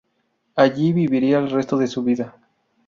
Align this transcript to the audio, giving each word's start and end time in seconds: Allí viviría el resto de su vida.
Allí 0.55 0.93
viviría 0.93 1.37
el 1.37 1.51
resto 1.51 1.77
de 1.77 1.85
su 1.85 2.01
vida. 2.01 2.35